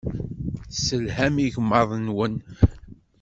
[0.69, 2.35] Tesselham igmaḍ-nwen.